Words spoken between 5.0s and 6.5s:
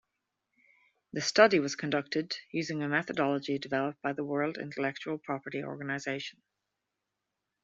Property Organization.